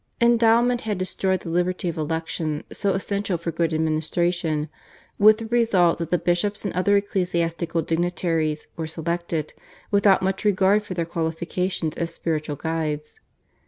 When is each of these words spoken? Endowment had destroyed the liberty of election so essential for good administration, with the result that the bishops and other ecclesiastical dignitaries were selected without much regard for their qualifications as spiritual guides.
Endowment 0.19 0.81
had 0.81 0.97
destroyed 0.97 1.41
the 1.41 1.49
liberty 1.49 1.87
of 1.87 1.95
election 1.95 2.63
so 2.71 2.93
essential 2.93 3.37
for 3.37 3.51
good 3.51 3.71
administration, 3.71 4.67
with 5.19 5.37
the 5.37 5.45
result 5.45 5.99
that 5.99 6.09
the 6.09 6.17
bishops 6.17 6.65
and 6.65 6.73
other 6.73 6.95
ecclesiastical 6.97 7.83
dignitaries 7.83 8.67
were 8.75 8.87
selected 8.87 9.53
without 9.91 10.23
much 10.23 10.43
regard 10.43 10.81
for 10.81 10.95
their 10.95 11.05
qualifications 11.05 11.95
as 11.97 12.11
spiritual 12.11 12.55
guides. 12.55 13.19